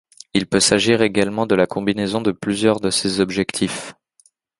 [0.33, 3.93] Il peut s'agir également de la combinaison de plusieurs de ces objectifs.